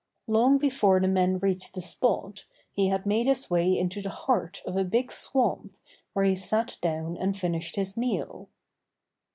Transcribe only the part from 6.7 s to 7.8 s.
down and finished